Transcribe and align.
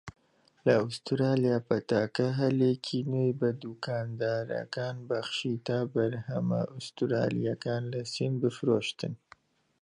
لە 0.65 0.73
ئوستراڵیا، 0.81 1.57
پەتاکە 1.67 2.27
هەلێکی 2.41 2.99
نوێی 3.11 3.37
بە 3.39 3.49
دوکاندارەکان 3.61 4.95
بەخشی 5.09 5.55
تا 5.67 5.77
بەرهەمە 5.93 6.61
ئوستڕاڵیەکان 6.73 7.83
لە 7.93 8.01
سین 8.13 8.33
بفرۆشتن. 8.43 9.13